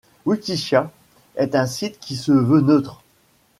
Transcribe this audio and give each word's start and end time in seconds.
WikiShia 0.25 0.91
est 1.35 1.53
un 1.53 1.67
site 1.67 1.99
qui 1.99 2.15
se 2.15 2.31
veut 2.31 2.61
neutre. 2.61 3.03